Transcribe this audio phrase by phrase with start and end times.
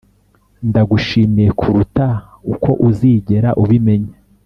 [0.69, 2.07] ndagushimiye kuruta
[2.53, 4.15] uko uzigera ubimenya.